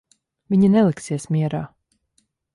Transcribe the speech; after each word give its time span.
Viņi 0.53 0.69
neliksies 0.75 1.29
mierā. 1.37 1.61